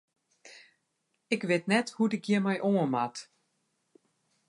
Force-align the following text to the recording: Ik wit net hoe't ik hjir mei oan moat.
Ik 1.35 1.41
wit 1.49 1.63
net 1.71 1.87
hoe't 1.95 2.15
ik 2.17 2.25
hjir 2.25 2.43
mei 2.45 2.59
oan 2.69 2.89
moat. 2.93 3.17